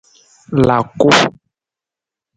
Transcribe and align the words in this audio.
Laku. 0.67 1.09